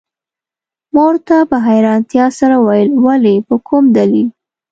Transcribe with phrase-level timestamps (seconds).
[0.93, 4.27] ما ورته په حیرانتیا سره وویل: ولي، په کوم دلیل؟